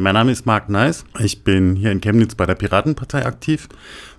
[0.00, 1.04] Mein Name ist Marc Neis.
[1.18, 3.68] Ich bin hier in Chemnitz bei der Piratenpartei aktiv,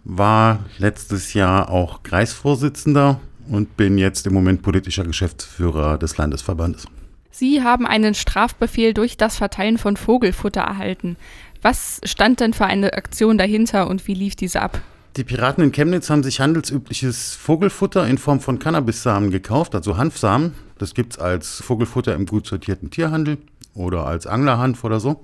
[0.03, 3.19] war letztes Jahr auch Kreisvorsitzender
[3.49, 6.85] und bin jetzt im Moment politischer Geschäftsführer des Landesverbandes.
[7.31, 11.17] Sie haben einen Strafbefehl durch das Verteilen von Vogelfutter erhalten.
[11.63, 14.79] Was stand denn für eine Aktion dahinter und wie lief diese ab?
[15.17, 20.53] Die Piraten in Chemnitz haben sich handelsübliches Vogelfutter in Form von Cannabissamen gekauft, also Hanfsamen.
[20.77, 23.39] Das gibt es als Vogelfutter im gut sortierten Tierhandel
[23.73, 25.21] oder als Anglerhanf oder so.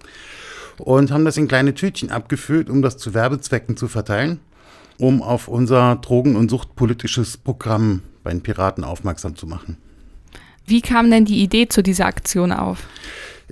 [0.77, 4.39] Und haben das in kleine Tütchen abgefüllt, um das zu Werbezwecken zu verteilen,
[4.99, 9.77] um auf unser drogen- und suchtpolitisches Programm bei den Piraten aufmerksam zu machen.
[10.65, 12.85] Wie kam denn die Idee zu dieser Aktion auf?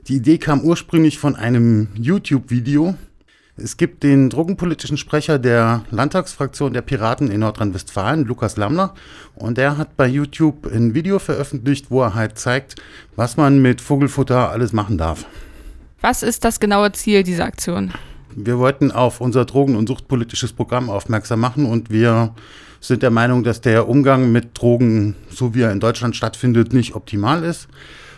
[0.08, 2.96] Die Idee kam ursprünglich von einem YouTube-Video,
[3.58, 8.94] es gibt den drogenpolitischen Sprecher der Landtagsfraktion der Piraten in Nordrhein-Westfalen, Lukas Lammler,
[9.36, 12.76] und der hat bei YouTube ein Video veröffentlicht, wo er halt zeigt,
[13.16, 15.26] was man mit Vogelfutter alles machen darf.
[16.02, 17.94] Was ist das genaue Ziel dieser Aktion?
[18.36, 22.36] Wir wollten auf unser drogen- und suchtpolitisches Programm aufmerksam machen und wir
[22.82, 26.94] sind der Meinung, dass der Umgang mit Drogen, so wie er in Deutschland stattfindet, nicht
[26.94, 27.70] optimal ist.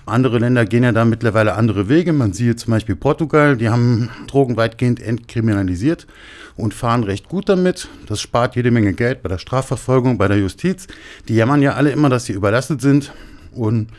[0.07, 2.13] Andere Länder gehen ja da mittlerweile andere Wege.
[2.13, 6.07] Man sieht zum Beispiel Portugal, die haben Drogen weitgehend entkriminalisiert
[6.55, 7.89] und fahren recht gut damit.
[8.07, 10.87] Das spart jede Menge Geld bei der Strafverfolgung, bei der Justiz.
[11.27, 13.11] Die jammern ja alle immer, dass sie überlastet sind.
[13.51, 13.89] Und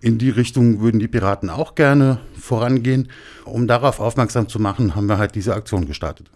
[0.00, 3.10] in die Richtung würden die Piraten auch gerne vorangehen.
[3.44, 6.30] Um darauf aufmerksam zu machen, haben wir halt diese Aktion gestartet.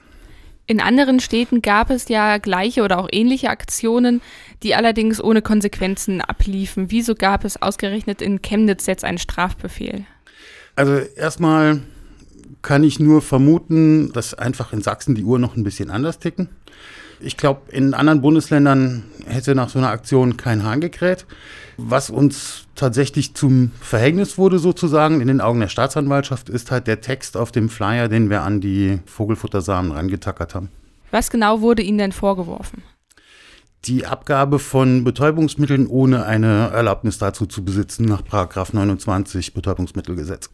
[0.66, 4.20] In anderen Städten gab es ja gleiche oder auch ähnliche Aktionen,
[4.62, 6.90] die allerdings ohne Konsequenzen abliefen.
[6.90, 10.04] Wieso gab es ausgerechnet in Chemnitz jetzt einen Strafbefehl?
[10.76, 11.82] Also erstmal
[12.62, 16.48] kann ich nur vermuten, dass einfach in Sachsen die Uhr noch ein bisschen anders ticken.
[17.24, 21.24] Ich glaube, in anderen Bundesländern hätte nach so einer Aktion kein Hahn gekräht.
[21.76, 27.00] Was uns tatsächlich zum Verhängnis wurde, sozusagen, in den Augen der Staatsanwaltschaft, ist halt der
[27.00, 30.68] Text auf dem Flyer, den wir an die Vogelfuttersamen rangetackert haben.
[31.10, 32.82] Was genau wurde Ihnen denn vorgeworfen?
[33.84, 38.22] Die Abgabe von Betäubungsmitteln ohne eine Erlaubnis dazu zu besitzen nach
[38.72, 40.50] 29 Betäubungsmittelgesetz.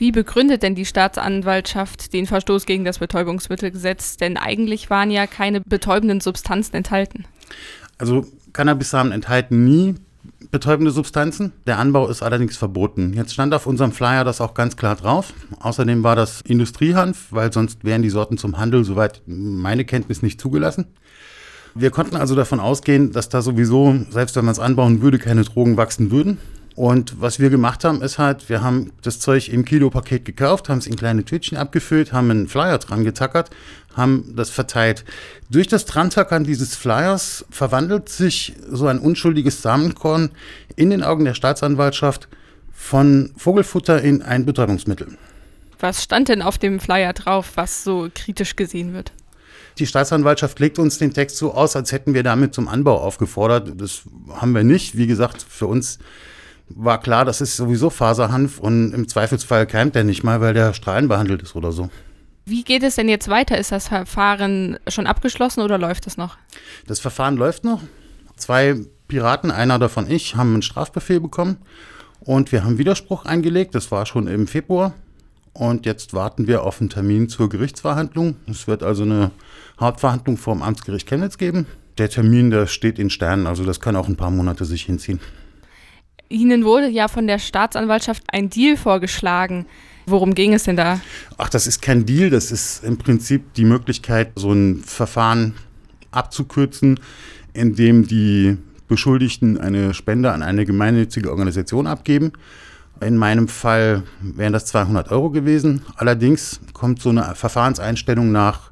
[0.00, 4.16] Wie begründet denn die Staatsanwaltschaft den Verstoß gegen das Betäubungsmittelgesetz?
[4.16, 7.26] Denn eigentlich waren ja keine betäubenden Substanzen enthalten.
[7.98, 8.24] Also
[8.54, 9.96] Cannabissamen enthalten nie
[10.50, 11.52] betäubende Substanzen.
[11.66, 13.12] Der Anbau ist allerdings verboten.
[13.12, 15.34] Jetzt stand auf unserem Flyer das auch ganz klar drauf.
[15.60, 20.40] Außerdem war das Industriehanf, weil sonst wären die Sorten zum Handel, soweit meine Kenntnis, nicht
[20.40, 20.86] zugelassen.
[21.74, 25.42] Wir konnten also davon ausgehen, dass da sowieso, selbst wenn man es anbauen würde, keine
[25.42, 26.38] Drogen wachsen würden.
[26.76, 30.78] Und was wir gemacht haben, ist halt, wir haben das Zeug im Kilopaket gekauft, haben
[30.78, 33.50] es in kleine Tütchen abgefüllt, haben einen Flyer dran getackert,
[33.96, 35.04] haben das verteilt.
[35.50, 40.30] Durch das Drantackern dieses Flyers verwandelt sich so ein unschuldiges Samenkorn
[40.76, 42.28] in den Augen der Staatsanwaltschaft
[42.72, 45.08] von Vogelfutter in ein Betäubungsmittel.
[45.80, 49.12] Was stand denn auf dem Flyer drauf, was so kritisch gesehen wird?
[49.78, 53.72] Die Staatsanwaltschaft legt uns den Text so aus, als hätten wir damit zum Anbau aufgefordert.
[53.80, 54.96] Das haben wir nicht.
[54.96, 55.98] Wie gesagt, für uns
[56.74, 60.72] war klar, das ist sowieso Faserhanf und im Zweifelsfall keimt der nicht mal, weil der
[60.72, 61.90] strahlenbehandelt ist oder so.
[62.46, 63.58] Wie geht es denn jetzt weiter?
[63.58, 66.36] Ist das Verfahren schon abgeschlossen oder läuft es noch?
[66.86, 67.80] Das Verfahren läuft noch.
[68.36, 68.76] Zwei
[69.08, 71.58] Piraten, einer davon ich, haben einen Strafbefehl bekommen
[72.20, 73.74] und wir haben Widerspruch eingelegt.
[73.74, 74.94] Das war schon im Februar.
[75.52, 78.36] Und jetzt warten wir auf einen Termin zur Gerichtsverhandlung.
[78.48, 79.32] Es wird also eine
[79.78, 81.66] Hauptverhandlung vor dem Amtsgericht Chemnitz geben.
[81.98, 85.20] Der Termin, der steht in Sternen, also das kann auch ein paar Monate sich hinziehen.
[86.30, 89.66] Ihnen wurde ja von der Staatsanwaltschaft ein Deal vorgeschlagen.
[90.06, 91.00] Worum ging es denn da?
[91.36, 95.54] Ach, das ist kein Deal, das ist im Prinzip die Möglichkeit, so ein Verfahren
[96.12, 97.00] abzukürzen,
[97.52, 102.32] indem die Beschuldigten eine Spende an eine gemeinnützige Organisation abgeben.
[103.00, 105.82] In meinem Fall wären das 200 Euro gewesen.
[105.96, 108.70] Allerdings kommt so eine Verfahrenseinstellung nach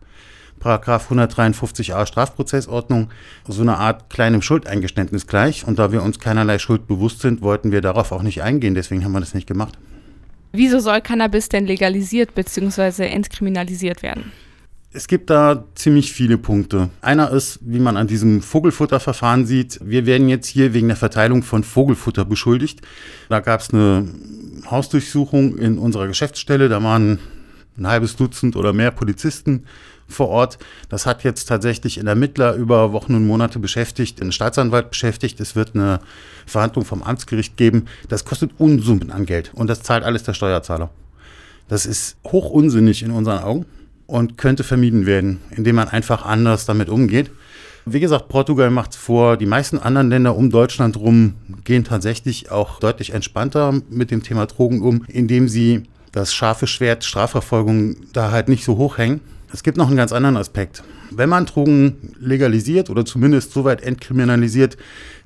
[0.59, 3.11] Paragraph 153a Strafprozessordnung
[3.47, 5.67] so eine Art kleinem Schuldeingeständnis gleich.
[5.67, 8.75] Und da wir uns keinerlei Schuld bewusst sind, wollten wir darauf auch nicht eingehen.
[8.75, 9.79] Deswegen haben wir das nicht gemacht.
[10.53, 13.07] Wieso soll Cannabis denn legalisiert bzw.
[13.07, 14.33] entkriminalisiert werden?
[14.91, 16.89] Es gibt da ziemlich viele Punkte.
[17.03, 21.43] Einer ist, wie man an diesem Vogelfutterverfahren sieht, wir werden jetzt hier wegen der Verteilung
[21.43, 22.81] von Vogelfutter beschuldigt.
[23.29, 24.09] Da gab es eine
[24.71, 27.19] Hausdurchsuchung in unserer Geschäftsstelle, da waren
[27.77, 29.65] ein halbes Dutzend oder mehr Polizisten
[30.09, 30.59] vor Ort.
[30.89, 35.39] Das hat jetzt tatsächlich ein Ermittler über Wochen und Monate beschäftigt, einen Staatsanwalt beschäftigt.
[35.41, 36.01] Es wird eine
[36.47, 37.85] Verhandlung vom Amtsgericht geben.
[38.09, 40.91] Das kostet Unsummen an Geld und das zahlt alles der Steuerzahler.
[41.69, 43.67] Das ist hoch unsinnig in unseren Augen
[44.07, 47.31] und könnte vermieden werden, indem man einfach anders damit umgeht.
[47.85, 51.35] Wie gesagt, Portugal macht es vor, die meisten anderen Länder um Deutschland rum
[51.65, 57.05] gehen tatsächlich auch deutlich entspannter mit dem Thema Drogen um, indem sie das scharfe Schwert
[57.05, 59.21] Strafverfolgung da halt nicht so hoch hängen.
[59.53, 60.83] Es gibt noch einen ganz anderen Aspekt.
[61.11, 64.77] Wenn man Drogen legalisiert oder zumindest so weit entkriminalisiert,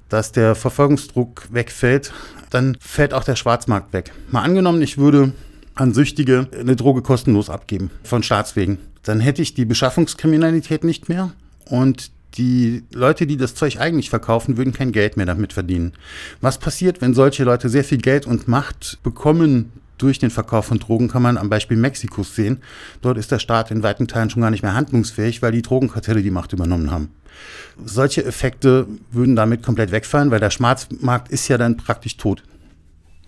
[0.09, 2.13] dass der Verfolgungsdruck wegfällt,
[2.51, 4.13] dann fällt auch der Schwarzmarkt weg.
[4.31, 5.33] Mal angenommen, ich würde
[5.75, 8.79] an Süchtige eine Droge kostenlos abgeben, von Staatswegen.
[9.03, 11.33] Dann hätte ich die Beschaffungskriminalität nicht mehr
[11.65, 15.93] und die Leute, die das Zeug eigentlich verkaufen, würden kein Geld mehr damit verdienen.
[16.41, 19.73] Was passiert, wenn solche Leute sehr viel Geld und Macht bekommen
[20.03, 22.61] durch den Verkauf von Drogen, kann man am Beispiel Mexikos sehen.
[23.01, 26.23] Dort ist der Staat in weiten Teilen schon gar nicht mehr handlungsfähig, weil die Drogenkartelle
[26.23, 27.11] die Macht übernommen haben.
[27.85, 32.43] Solche Effekte würden damit komplett wegfallen, weil der Schwarzmarkt ist ja dann praktisch tot.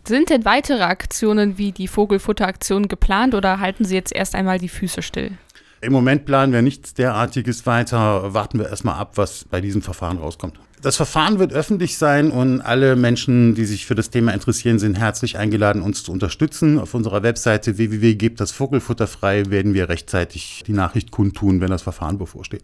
[0.06, 4.68] Sind denn weitere Aktionen wie die Vogelfutteraktion geplant oder halten Sie jetzt erst einmal die
[4.68, 5.32] Füße still?
[5.80, 8.34] Im Moment planen wir nichts derartiges weiter.
[8.34, 10.58] Warten wir erstmal ab, was bei diesem Verfahren rauskommt.
[10.84, 14.98] Das Verfahren wird öffentlich sein und alle Menschen, die sich für das Thema interessieren, sind
[14.98, 16.78] herzlich eingeladen, uns zu unterstützen.
[16.78, 21.80] Auf unserer Webseite www.gebt das Vogelfutter frei werden wir rechtzeitig die Nachricht kundtun, wenn das
[21.80, 22.60] Verfahren bevorsteht.